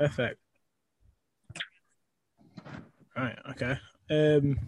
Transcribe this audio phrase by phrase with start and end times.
[0.00, 0.38] Perfect.
[3.14, 3.38] Right.
[3.50, 3.78] Okay.
[4.08, 4.58] Um,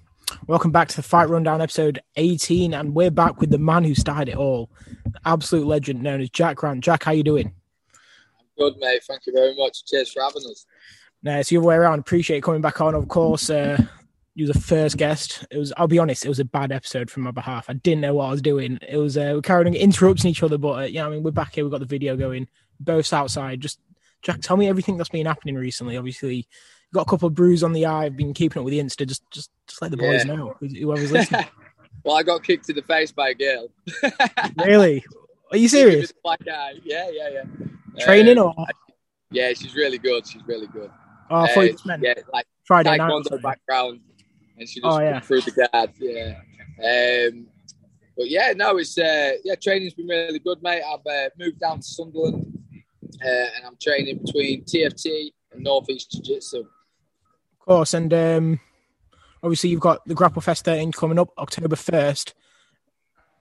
[0.47, 3.95] welcome back to the Fight Rundown episode 18, and we're back with the man who
[3.95, 4.71] started it all,
[5.25, 6.85] absolute legend known as Jack Grant.
[6.85, 7.47] Jack, how you doing?
[7.47, 9.05] I'm Good, mate.
[9.05, 9.87] Thank you very much.
[9.87, 10.67] Cheers for having us.
[11.23, 12.01] No, it's the other way around.
[12.01, 12.95] Appreciate you coming back on.
[12.95, 13.83] Of course, uh,
[14.35, 15.47] you were the first guest.
[15.51, 15.73] It was.
[15.79, 16.27] I'll be honest.
[16.27, 17.71] It was a bad episode from my behalf.
[17.71, 18.79] I didn't know what I was doing.
[18.87, 19.17] It was.
[19.17, 21.65] Uh, we're carrying interrupting each other, but uh, yeah, I mean, we're back here.
[21.65, 22.49] We've got the video going.
[22.79, 23.63] Both outside.
[23.63, 23.79] Just
[24.23, 25.97] Jack, tell me everything that's been happening recently.
[25.97, 26.47] Obviously,
[26.95, 28.05] got a couple of bruises on the eye.
[28.05, 29.07] I've been keeping up with the Insta.
[29.07, 30.35] Just, just, just let the boys Yeah.
[30.35, 30.55] know.
[30.61, 31.47] Whoever's listening.
[32.05, 33.69] well, I got kicked in the face by a girl.
[34.65, 35.05] really?
[35.51, 36.13] Are you serious?
[36.23, 36.75] Black eye.
[36.85, 38.05] Yeah, yeah, yeah.
[38.05, 38.67] Training Um, or?
[39.31, 40.27] Yeah, she's really good.
[40.27, 40.91] She's really good.
[41.31, 43.01] Oh, I thought you Uh, meant yeah, like Friday night.
[43.11, 44.01] taekwondo background,
[44.59, 45.21] and she just oh, yeah.
[45.21, 45.91] through the guard.
[45.99, 46.39] Yeah.
[46.79, 47.47] Um,
[48.17, 50.83] but yeah, no, it's uh, yeah, training's been really good, mate.
[50.83, 52.52] I've uh, moved down to Sunderland,
[53.25, 56.61] uh, and I'm training between TFT and Northeast Jiu Jitsu.
[56.61, 58.61] Of course, and um,
[59.43, 62.33] obviously you've got the Grapple Fest 13 coming up October 1st,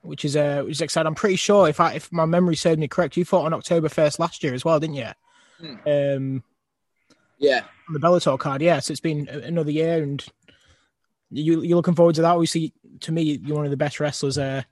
[0.02, 1.08] which is uh, which is exciting.
[1.08, 3.88] I'm pretty sure if I if my memory serves me correct, you fought on October
[3.88, 5.10] 1st last year as well, didn't you?
[5.60, 5.76] Hmm.
[5.88, 6.44] Um,
[7.40, 8.80] Yeah, on the Bellator card, yeah.
[8.80, 10.24] So it's been another year, and
[11.32, 12.32] you you're looking forward to that.
[12.32, 14.38] Obviously, to me, you're one of the best wrestlers.
[14.38, 14.64] Uh,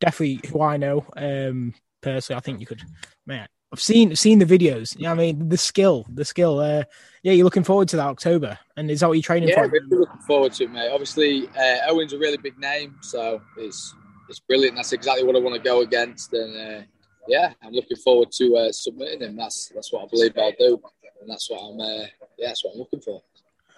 [0.00, 1.06] definitely who I know.
[1.16, 2.82] Um, personally, I think you could,
[3.26, 3.48] man.
[3.72, 4.94] I've seen seen the videos.
[4.98, 6.58] Yeah, I mean the skill, the skill.
[6.58, 6.84] Uh,
[7.22, 9.60] yeah, you're looking forward to that October, and is that what you're training for?
[9.60, 9.70] yeah, for?
[9.70, 10.90] really looking forward to it, mate.
[10.92, 13.94] Obviously, uh, Owen's a really big name, so it's
[14.28, 14.76] it's brilliant.
[14.76, 16.84] That's exactly what I want to go against, and uh,
[17.26, 19.36] yeah, I'm looking forward to uh, submitting him.
[19.36, 20.78] That's that's what I believe I'll do,
[21.22, 21.80] and that's what I'm.
[21.80, 22.06] Uh,
[22.38, 23.22] yeah, that's what I'm looking for.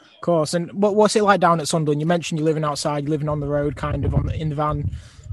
[0.01, 0.55] Of course.
[0.55, 2.01] And what, what's it like down at Sunderland?
[2.01, 4.49] You mentioned you're living outside, you're living on the road, kind of on the, in
[4.49, 4.91] the van.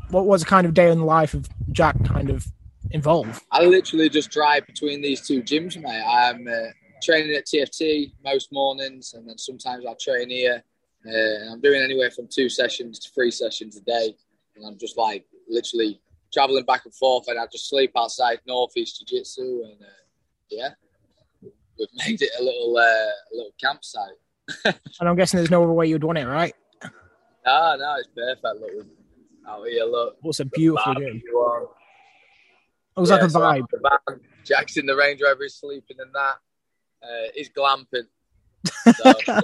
[0.09, 2.45] What was a kind of day in the life of Jack kind of
[2.93, 3.41] involved?
[3.51, 6.03] I literally just drive between these two gyms, mate.
[6.05, 10.63] I'm uh, training at TFT most mornings, and then sometimes I'll train here.
[11.05, 14.15] Uh, and I'm doing anywhere from two sessions to three sessions a day,
[14.55, 15.99] and I'm just like literally
[16.31, 17.27] traveling back and forth.
[17.27, 19.99] And I just sleep outside Northeast Jiu Jitsu, and uh,
[20.49, 20.69] yeah,
[21.41, 24.17] we've made it a little uh, a little campsite.
[24.99, 26.53] And I'm guessing there's no other way you'd want it, right?
[27.45, 28.61] No, no, it's perfect.
[28.61, 28.87] Look,
[29.47, 30.17] out here, look.
[30.21, 31.21] What's a beautiful gym.
[32.95, 33.65] It was like Yeah, a so vibe.
[33.71, 36.35] the van, Jack's in the Range Rover, he's sleeping in that.
[37.03, 38.05] Uh, he's glamping.
[38.95, 39.13] So,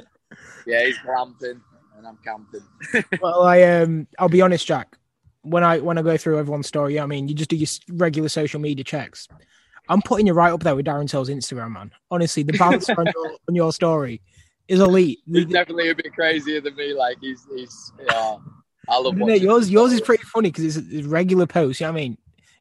[0.67, 1.61] yeah, he's glamping,
[1.97, 2.61] and I'm camping.
[3.21, 4.97] well, I um, I'll be honest, Jack.
[5.41, 8.29] When I when I go through everyone's story, I mean, you just do your regular
[8.29, 9.27] social media checks.
[9.89, 11.91] I'm putting you right up there with Darren Till's Instagram, man.
[12.11, 14.21] Honestly, the bouncer on, your, on your story
[14.67, 15.19] is elite.
[15.25, 16.93] He's definitely a bit crazier than me.
[16.93, 18.35] Like he's he's yeah.
[18.89, 21.79] I love No, yours yours is pretty funny because it's, it's regular posts.
[21.79, 22.17] You know what I mean,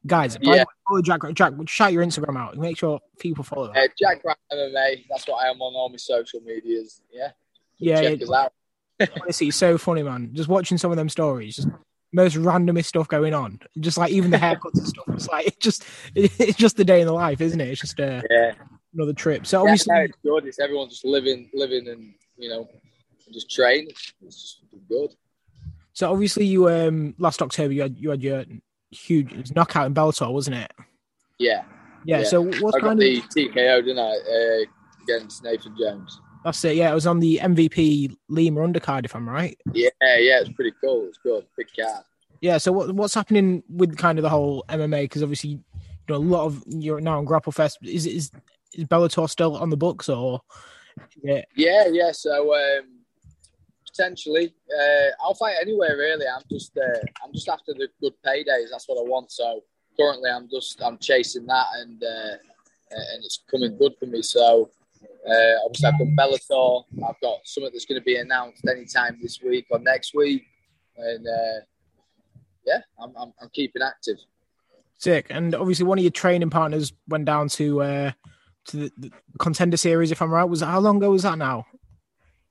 [0.07, 0.63] guys, by the Yeah.
[0.63, 1.21] way, follow Jack.
[1.33, 2.57] Jack, shout your Instagram out.
[2.57, 3.71] Make sure people follow.
[3.71, 5.05] Uh, Jack Grant MMA.
[5.09, 7.01] That's what I am on all my social medias.
[7.11, 7.31] Yeah,
[7.77, 8.53] yeah, check yeah, out.
[9.21, 10.31] honestly, so funny, man.
[10.33, 11.67] Just watching some of them stories, just
[12.13, 13.59] most randomest stuff going on.
[13.79, 15.05] Just like even the haircuts and stuff.
[15.09, 15.83] It's like it's just
[16.15, 17.69] it's just the day in the life, isn't it?
[17.69, 18.53] It's just uh, Yeah,
[18.93, 19.45] another trip.
[19.45, 20.45] So yeah obviously, no, it's good.
[20.45, 22.67] It's everyone just living, living, and you know,
[23.31, 23.89] just training.
[23.89, 25.11] It's just good.
[25.93, 28.45] so obviously, you um last October you had you had your
[28.97, 30.71] huge it was knockout in Bellator, wasn't it?
[31.39, 31.63] Yeah,
[32.05, 32.19] Yeah.
[32.19, 32.23] Yeah.
[32.25, 34.65] So what's I got kind the of TKO, didn't I, uh,
[35.03, 36.19] against Nathan Jones?
[36.43, 36.75] that's it?
[36.75, 39.57] Yeah, it was on the MVP Lima undercard, if I'm right.
[39.73, 41.07] Yeah, yeah, it's pretty cool.
[41.07, 41.45] It's good.
[41.57, 42.03] Big card.
[42.41, 42.57] Yeah.
[42.57, 45.03] So what what's happening with kind of the whole MMA?
[45.03, 45.63] Because obviously, you
[46.07, 47.79] know, a lot of you're now on Grapple Fest.
[47.83, 48.31] Is is
[48.73, 50.41] is Bellator still on the books or?
[51.21, 51.41] Yeah.
[51.55, 52.11] Yeah, yeah.
[52.11, 52.96] So um,
[53.97, 56.25] potentially, uh, I'll fight anywhere really.
[56.27, 58.69] I'm just, uh, I'm just after the good paydays.
[58.71, 59.31] That's what I want.
[59.31, 59.63] So
[59.99, 62.37] currently, I'm just, I'm chasing that, and uh,
[62.91, 64.21] and it's coming good for me.
[64.21, 64.69] So
[65.27, 66.83] uh, obviously, I've done Bellator.
[67.07, 70.43] I've got something that's going to be announced anytime this week or next week,
[70.97, 71.59] and uh,
[72.65, 74.17] yeah, I'm, I'm, I'm keeping active.
[74.97, 75.27] Sick.
[75.29, 78.11] And obviously, one of your training partners went down to uh
[78.65, 80.43] to the, the contender series, if I'm right.
[80.43, 81.65] Was that how long ago was that now?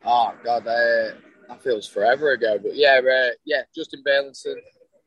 [0.04, 1.10] Oh God, uh,
[1.48, 2.58] that feels forever ago.
[2.62, 4.56] But yeah, uh, yeah, Justin Burlinson,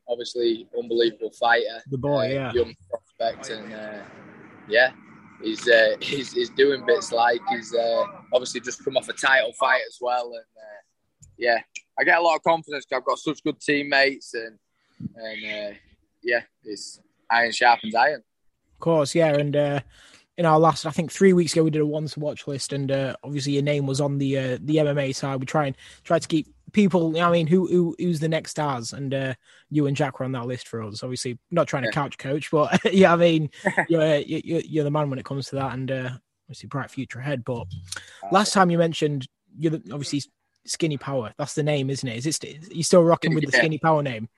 [0.08, 2.52] obviously unbelievable fighter, The boy, uh, yeah.
[2.52, 4.02] young prospect, and uh,
[4.68, 4.92] yeah,
[5.42, 9.52] he's, uh, he's he's doing bits like he's uh, obviously just come off a title
[9.52, 10.80] fight as well, and uh,
[11.38, 11.58] yeah,
[11.98, 12.84] I get a lot of confidence.
[12.86, 14.58] 'cause I've got such good teammates, and
[15.16, 15.44] and
[15.74, 15.76] uh,
[16.22, 17.00] yeah, it's
[17.30, 18.22] iron sharpens iron.
[18.74, 19.34] Of course, yeah.
[19.36, 19.80] And uh
[20.40, 22.90] in our last, I think three weeks ago, we did a to watch list, and
[22.90, 25.38] uh, obviously your name was on the uh, the MMA side.
[25.38, 27.20] We try and try to keep people.
[27.20, 28.94] I mean, who who who's the next stars?
[28.94, 29.34] And uh,
[29.68, 31.02] you and Jack were on that list for us.
[31.02, 33.50] Obviously, not trying to couch coach, but yeah, I mean,
[33.90, 35.74] you're, you're you're the man when it comes to that.
[35.74, 36.10] And uh,
[36.46, 37.44] obviously bright future ahead.
[37.44, 37.66] But
[38.32, 39.28] last time you mentioned
[39.58, 40.22] you're the, obviously
[40.64, 41.34] Skinny Power.
[41.36, 42.16] That's the name, isn't it?
[42.16, 43.60] Is it st- you still rocking with the Yeah.
[43.60, 44.30] Skinny Power name?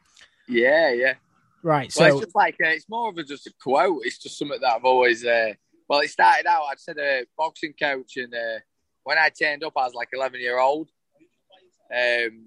[0.48, 1.14] Yeah, yeah.
[1.62, 1.94] Right.
[1.96, 4.00] Well, So it's just like uh, it's more of a just a quote.
[4.04, 5.24] It's just something that I've always.
[5.24, 5.52] Uh,
[5.88, 6.64] well, it started out.
[6.70, 8.58] I'd said a boxing coach, and uh,
[9.04, 10.88] when I turned up, I was like 11 year old,
[11.94, 12.46] um,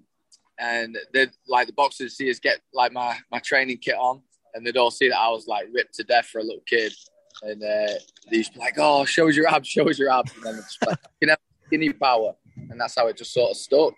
[0.60, 4.22] and they like the boxers see us get like my my training kit on,
[4.54, 6.94] and they'd all see that I was like ripped to death for a little kid,
[7.42, 7.94] and uh,
[8.30, 10.44] they used to be like, "Oh, show us your abs, show us your abs," and
[10.44, 11.36] then like, "You know,
[11.68, 12.34] skinny power,"
[12.70, 13.94] and that's how it just sort of stuck.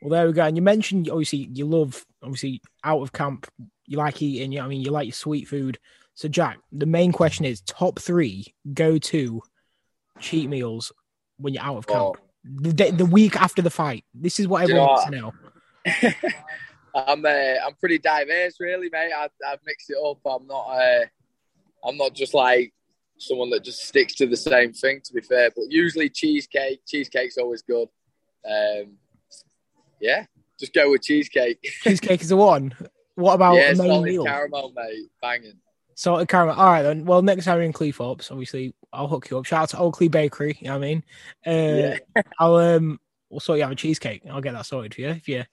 [0.00, 0.44] well, there we go.
[0.44, 3.46] And you mentioned obviously you love obviously out of camp.
[3.86, 4.52] You like eating.
[4.52, 5.78] You know, I mean, you like your sweet food.
[6.14, 9.42] So Jack, the main question is top three go to
[10.20, 10.92] cheat meals
[11.38, 12.00] when you're out of camp.
[12.00, 12.16] Oh.
[12.44, 14.04] The day, the week after the fight.
[14.12, 15.32] This is what everyone wants to know.
[16.94, 19.12] I'm uh, I'm pretty diverse, really, mate.
[19.16, 20.18] I, I've mixed it up.
[20.26, 21.06] I'm not uh,
[21.84, 22.72] I'm not just like
[23.16, 25.00] someone that just sticks to the same thing.
[25.04, 26.84] To be fair, but usually cheesecake.
[26.86, 27.88] Cheesecake's always good.
[28.44, 28.96] Um,
[30.00, 30.26] yeah,
[30.58, 31.58] just go with cheesecake.
[31.82, 32.74] Cheesecake is the one.
[33.14, 34.24] What about yeah, a main solid meal?
[34.24, 35.08] caramel, mate.
[35.20, 35.60] Banging.
[35.94, 36.54] Salted caramel.
[36.54, 37.04] All right then.
[37.04, 39.44] Well, next time we're in Cleethorpes, obviously I'll hook you up.
[39.44, 40.56] Shout out to Oakley Bakery.
[40.60, 41.04] You know what I mean?
[41.46, 41.50] Uh,
[42.14, 42.22] Yeah.
[42.38, 43.00] I'll um,
[43.30, 44.22] we'll sort you out a cheesecake.
[44.30, 45.08] I'll get that sorted for you.
[45.10, 45.44] If you,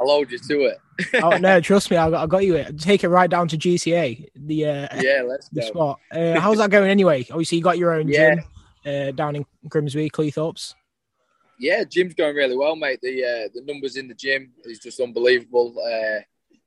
[0.00, 0.78] I'll hold you to it.
[1.22, 2.78] oh no, trust me, I got, I got you it.
[2.80, 5.66] Take it right down to GCA, the uh, Yeah, let's the go.
[5.66, 6.00] spot.
[6.12, 7.26] Uh, how's that going anyway?
[7.30, 8.36] Obviously, you got your own Yeah.
[8.36, 8.44] gym
[8.86, 10.74] uh, down in Grimsby, Cleethorpes.
[11.60, 13.00] Yeah, gym's going really well, mate.
[13.02, 15.74] The uh, the numbers in the gym is just unbelievable.
[15.84, 16.20] Uh,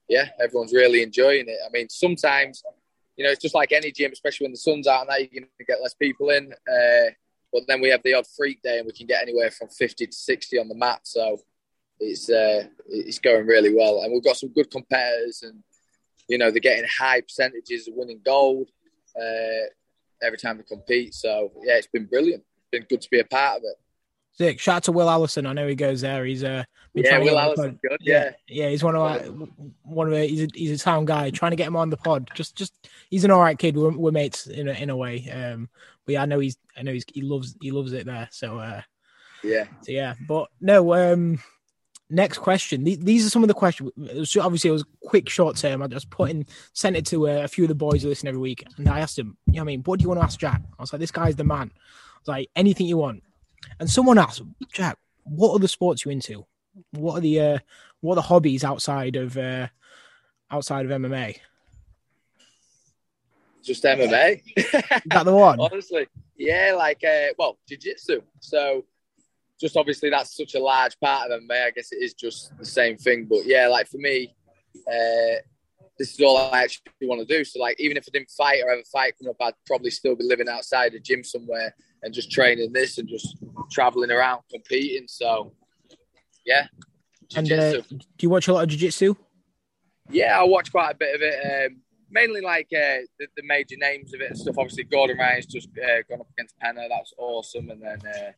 [0.09, 1.57] yeah, everyone's really enjoying it.
[1.65, 2.61] I mean, sometimes,
[3.21, 5.41] you know, it's just like any gym, especially when the sun's out and that, you're
[5.41, 6.51] going to get less people in.
[6.67, 7.11] Uh,
[7.53, 10.07] but then we have the odd freak day, and we can get anywhere from fifty
[10.07, 11.01] to sixty on the mat.
[11.03, 11.37] So
[11.99, 15.61] it's uh, it's going really well, and we've got some good competitors, and
[16.27, 18.69] you know, they're getting high percentages of winning gold
[19.15, 19.67] uh,
[20.23, 21.13] every time they compete.
[21.13, 22.43] So yeah, it's been brilliant.
[22.57, 23.75] It's been good to be a part of it.
[24.31, 24.59] Sick.
[24.59, 25.45] Shout out to Will Allison.
[25.45, 26.25] I know he goes there.
[26.25, 27.97] He's uh, been Yeah, Will get on the Allison, good.
[28.01, 28.31] Yeah.
[28.47, 29.19] yeah, he's one of our,
[29.83, 31.97] one of the, he's a, he's a town guy trying to get him on the
[31.97, 32.29] pod.
[32.33, 32.73] Just just
[33.09, 33.77] he's an all right kid.
[33.77, 35.29] We're, we're mates in a, in a way.
[35.29, 35.69] Um,
[36.05, 38.27] but yeah, I know he's I know he's he loves he loves it there.
[38.31, 38.81] So uh,
[39.43, 39.65] Yeah.
[39.81, 40.15] so yeah.
[40.27, 40.93] But no.
[40.93, 41.39] Um,
[42.11, 42.83] next question.
[42.83, 43.91] These, these are some of the questions.
[44.37, 45.81] Obviously it was quick, short term.
[45.81, 48.27] I just put in sent it to uh, a few of the boys who listen
[48.27, 50.19] every week, and I asked him, you know, what I mean, what do you want
[50.19, 50.61] to ask Jack?
[50.77, 51.71] I was like, this guy's the man.
[51.73, 53.23] I was like, anything you want.
[53.79, 54.41] And someone asked,
[54.73, 56.45] Jack, what other sports you into?
[56.91, 57.59] What are the uh,
[58.01, 59.67] what are the hobbies outside of uh,
[60.49, 61.37] outside of MMA?
[63.63, 64.41] Just MMA.
[64.55, 64.71] Is
[65.05, 65.59] that the one?
[65.71, 66.07] Honestly,
[66.37, 68.21] yeah, like uh, well, jiu-jitsu.
[68.39, 68.85] So,
[69.59, 71.67] just obviously that's such a large part of MMA.
[71.67, 74.33] I guess it is just the same thing, but yeah, like for me,
[74.87, 75.41] uh,
[75.99, 77.43] this is all I actually want to do.
[77.43, 80.15] So, like, even if I didn't fight or ever fight come up, I'd probably still
[80.15, 83.37] be living outside a gym somewhere and just training this and just
[83.71, 85.07] traveling around competing.
[85.07, 85.53] So,
[86.45, 86.67] yeah,
[87.35, 89.15] And uh, do you watch a lot of jiu-jitsu?
[90.09, 91.65] Yeah, I watch quite a bit of it.
[91.71, 91.77] Um,
[92.09, 94.55] mainly like uh, the, the major names of it and stuff.
[94.57, 96.87] Obviously, Gordon Ryan's just uh, gone up against Pena.
[96.89, 97.69] That's awesome.
[97.69, 98.31] And then, uh,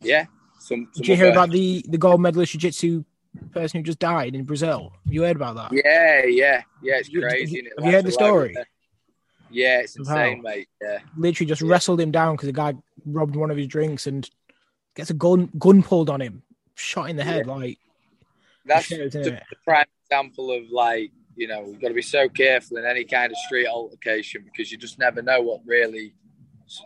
[0.00, 0.26] yeah,
[0.60, 0.88] some.
[0.92, 3.04] some Did you hear about the the gold medalist jiu-jitsu
[3.52, 4.92] person who just died in Brazil?
[5.04, 5.72] Have you heard about that?
[5.72, 6.96] Yeah, yeah, yeah.
[6.98, 7.56] It's crazy.
[7.56, 7.86] have innit?
[7.86, 8.50] you heard the Life's a load, story?
[8.50, 8.68] isn't?
[9.50, 10.68] Yeah, it's insane, mate.
[10.82, 11.70] Yeah, Literally just Yeah.
[11.70, 12.74] wrestled him down because the guy
[13.06, 14.28] robbed one of his drinks and
[14.96, 16.42] gets a gun gun pulled on him,
[16.74, 17.46] shot in the head.
[17.46, 17.78] Like
[18.64, 22.76] that's the, the prime example of like you know we've got to be so careful
[22.76, 26.14] in any kind of street altercation because you just never know what really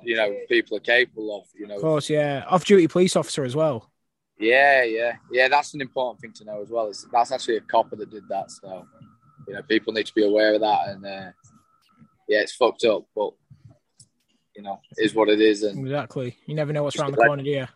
[0.03, 1.47] you know people are capable of.
[1.59, 2.45] You know, Of course, yeah.
[2.49, 3.91] Off-duty police officer as well.
[4.39, 5.49] Yeah, yeah, yeah.
[5.49, 6.89] That's an important thing to know as well.
[6.89, 8.87] It's, that's actually a copper that did that, so
[9.47, 10.89] you know people need to be aware of that.
[10.89, 11.31] And uh,
[12.29, 13.33] yeah, it's fucked up, but
[14.59, 15.63] you know, is what it is.
[15.63, 16.37] And Exactly.
[16.47, 17.67] You never know what's around the corner, do you?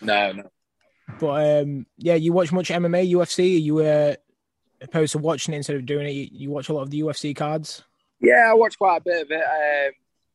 [0.00, 0.50] no, no.
[1.18, 3.38] But um, yeah, you watch much MMA, UFC.
[3.38, 4.14] Are you uh,
[4.80, 6.10] opposed to watching it instead of doing it?
[6.10, 7.82] You, you watch a lot of the UFC cards.
[8.20, 9.42] Yeah, I watch quite a bit of it.
[9.42, 9.92] Um,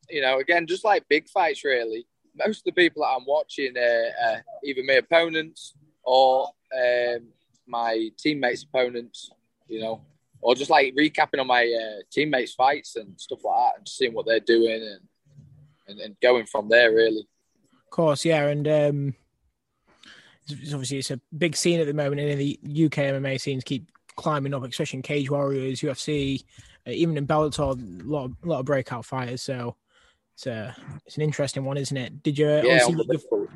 [0.10, 2.06] you know, again, just like big fights, really.
[2.36, 7.28] Most of the people that I'm watching are uh, either my opponents or um,
[7.68, 9.32] my teammates' opponents.
[9.68, 10.02] You know,
[10.42, 14.14] or just like recapping on my uh, teammates' fights and stuff like that, and seeing
[14.14, 15.00] what they're doing and
[15.88, 16.94] and, and going from there.
[16.94, 17.28] Really.
[17.86, 19.16] Of course, yeah, and um,
[20.52, 23.90] obviously it's a big scene at the moment, and in the UK MMA scenes keep
[24.16, 26.44] climbing up, especially in Cage Warriors, UFC,
[26.88, 29.42] uh, even in Bellator, a lot of, a lot of breakout fighters.
[29.42, 29.76] So
[30.36, 32.24] it's a it's an interesting one, isn't it?
[32.24, 32.48] Did you?
[32.48, 33.48] Yeah, Liverpool.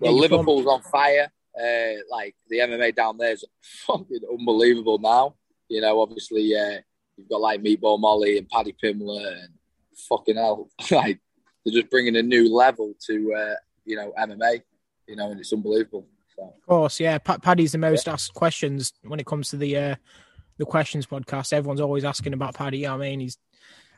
[0.00, 1.30] Well, Liverpool's on fire.
[1.58, 3.44] Uh, like the MMA down there is
[3.86, 5.34] fucking unbelievable now.
[5.68, 6.80] You know, obviously, uh,
[7.16, 9.54] you've got like Meatball Molly and Paddy Pimblett and
[10.08, 11.20] fucking hell, like
[11.64, 13.54] they're just bringing a new level to uh,
[13.84, 14.62] you know MMA.
[15.06, 16.06] You know, and it's unbelievable.
[16.40, 16.54] So.
[16.56, 17.18] Of course, yeah.
[17.18, 18.14] Paddy's the most yeah.
[18.14, 19.94] asked questions when it comes to the uh,
[20.58, 21.52] the questions podcast.
[21.52, 22.86] Everyone's always asking about Paddy.
[22.86, 23.36] I mean, he's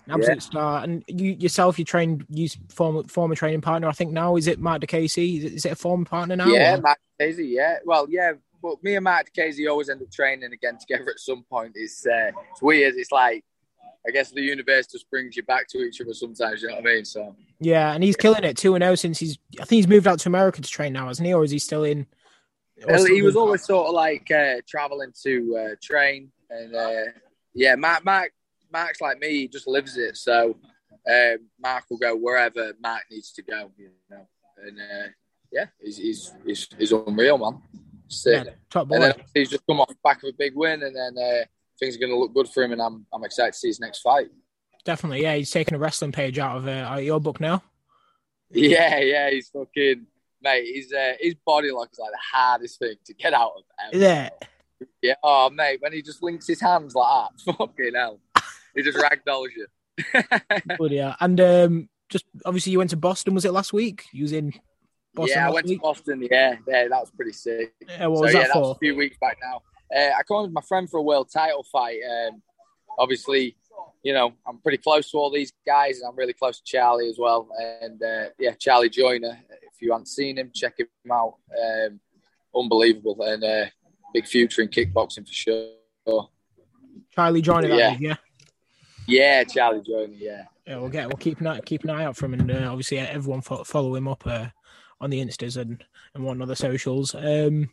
[0.06, 0.40] an absolute yeah.
[0.40, 0.82] star.
[0.82, 3.88] And you yourself, you trained, you former former training partner.
[3.88, 5.38] I think now is it Mark Diakiese?
[5.38, 6.46] Is it, is it a former partner now?
[6.46, 6.80] Yeah, or?
[6.80, 7.50] Mark Diakiese.
[7.50, 8.32] Yeah, well, yeah.
[8.60, 11.72] But me and Mark Diakiese always end up training again together at some point.
[11.76, 12.94] It's uh, it's weird.
[12.96, 13.44] It's like
[14.06, 16.62] I guess the universe just brings you back to each other sometimes.
[16.62, 17.04] You know what I mean?
[17.04, 18.74] So yeah, and he's killing it too.
[18.74, 21.26] And now since he's, I think he's moved out to America to train now, hasn't
[21.26, 21.34] he?
[21.34, 22.06] Or is he still in?
[22.86, 27.10] Well, he was always sort of like uh, traveling to uh, train, and uh,
[27.54, 28.32] yeah, Mark, Mark,
[28.72, 29.30] Mark's like me.
[29.30, 30.16] He just lives it.
[30.16, 30.56] So
[31.10, 33.70] um, Mark will go wherever Mark needs to go.
[33.76, 34.26] You know,
[34.64, 35.08] and uh,
[35.52, 37.62] yeah, he's, he's he's he's unreal, man.
[38.26, 38.96] Yeah, top boy.
[38.96, 41.44] And then he's just come off the back of a big win, and then uh,
[41.78, 43.80] things are going to look good for him, and I'm I'm excited to see his
[43.80, 44.28] next fight.
[44.84, 45.36] Definitely, yeah.
[45.36, 47.62] He's taking a wrestling page out of uh, your book now.
[48.50, 49.30] Yeah, yeah.
[49.30, 50.06] He's fucking
[50.42, 50.66] mate.
[50.74, 53.62] His uh, his body lock is like the hardest thing to get out of.
[53.88, 54.02] Ever.
[54.02, 54.28] Yeah.
[55.00, 55.14] Yeah.
[55.22, 58.20] Oh, mate, when he just links his hands like that, fucking hell,
[58.74, 59.66] he just ragdolls you.
[60.78, 61.16] Good, yeah.
[61.20, 63.34] And um, just obviously, you went to Boston.
[63.34, 64.04] Was it last week?
[64.12, 64.52] You was in
[65.14, 65.38] Boston.
[65.38, 65.78] Yeah, I went week?
[65.78, 66.26] to Boston.
[66.30, 67.74] Yeah, yeah, that was pretty sick.
[67.88, 68.52] Yeah, what was that yeah, for?
[68.52, 69.62] That was a few weeks back now.
[69.94, 72.00] Uh, I came with my friend for a world title fight.
[72.08, 72.42] Um,
[72.98, 73.56] obviously,
[74.02, 77.08] you know, I'm pretty close to all these guys, and I'm really close to Charlie
[77.08, 77.48] as well.
[77.82, 79.38] And uh, yeah, Charlie Joyner.
[79.62, 81.36] If you haven't seen him, check him out.
[81.62, 82.00] Um,
[82.54, 83.66] unbelievable and uh,
[84.12, 86.28] big future in kickboxing for sure.
[87.10, 88.16] Charlie Joyner, yeah, yeah,
[89.06, 90.44] yeah, Charlie Joyner, yeah.
[90.66, 92.68] Yeah, we'll get we'll keep an eye, keep an eye out for him, and uh,
[92.70, 94.46] obviously everyone follow him up uh,
[95.00, 97.14] on the instas and and one other socials.
[97.14, 97.70] Um,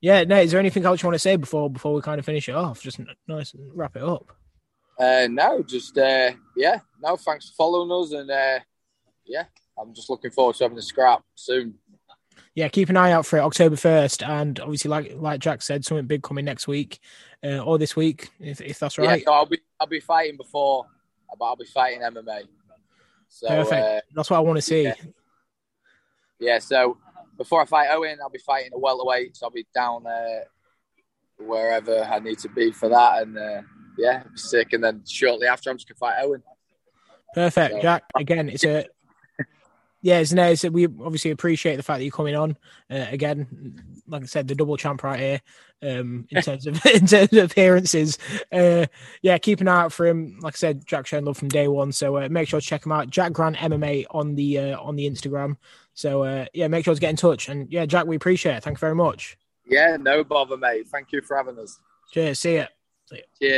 [0.00, 2.26] yeah, no, is there anything else you want to say before before we kind of
[2.26, 2.82] finish it off?
[2.82, 4.36] Just nice and wrap it up.
[5.02, 7.16] Uh, no, just uh, yeah, no.
[7.16, 8.60] Thanks for following us, and uh,
[9.26, 9.44] yeah,
[9.76, 11.74] I'm just looking forward to having a scrap soon.
[12.54, 15.84] Yeah, keep an eye out for it October first, and obviously, like like Jack said,
[15.84, 17.00] something big coming next week
[17.42, 19.18] uh, or this week, if, if that's right.
[19.18, 20.86] Yeah, so I'll be I'll be fighting before,
[21.36, 22.42] but I'll be fighting MMA.
[23.28, 23.82] So, Perfect.
[23.82, 24.84] Uh, that's what I want to see.
[24.84, 24.94] Yeah.
[26.38, 26.58] yeah.
[26.60, 26.98] So
[27.36, 29.36] before I fight Owen, I'll be fighting a welterweight.
[29.36, 30.42] So I'll be down uh,
[31.38, 33.62] wherever I need to be for that, and uh,
[33.98, 34.72] yeah, sick.
[34.72, 36.42] And then shortly after, I'm just gonna fight Owen.
[37.34, 38.04] Perfect, so, Jack.
[38.14, 38.86] Again, it's a
[40.02, 40.64] yeah, it's nice.
[40.64, 42.56] We obviously appreciate the fact that you're coming on
[42.90, 44.02] uh, again.
[44.08, 45.40] Like I said, the double champ right here
[45.80, 48.18] um, in terms of in terms of appearances.
[48.50, 48.86] Uh,
[49.22, 50.38] yeah, keep an eye out for him.
[50.40, 51.92] Like I said, Jack shown love from day one.
[51.92, 53.10] So uh, make sure to check him out.
[53.10, 55.56] Jack Grant MMA on the uh, on the Instagram.
[55.94, 57.48] So uh, yeah, make sure to get in touch.
[57.48, 58.64] And yeah, Jack, we appreciate it.
[58.64, 59.38] Thank you very much.
[59.64, 60.88] Yeah, no bother, mate.
[60.88, 61.78] Thank you for having us.
[62.10, 62.40] Cheers.
[62.40, 62.66] See ya.
[63.06, 63.22] See ya.
[63.38, 63.50] Cheers.